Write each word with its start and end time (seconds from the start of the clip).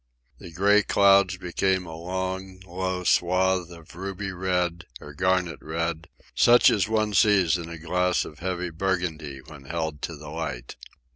The 0.39 0.49
gray 0.51 0.81
clouds 0.81 1.37
became 1.37 1.85
a 1.85 1.95
long, 1.95 2.59
low 2.65 3.03
swathe 3.03 3.71
of 3.71 3.95
ruby 3.95 4.31
red, 4.31 4.85
or 4.99 5.13
garnet 5.13 5.59
red—such 5.61 6.71
as 6.71 6.87
one 6.89 7.13
sees 7.13 7.55
in 7.55 7.69
a 7.69 7.77
glass 7.77 8.25
of 8.25 8.39
heavy 8.39 8.71
burgundy 8.71 9.41
when 9.45 9.65
held 9.65 10.01
to 10.01 10.15
the 10.15 10.29
light. 10.29 10.75